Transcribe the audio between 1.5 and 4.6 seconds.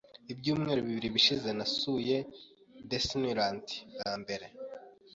nasuye Disneyland bwa mbere.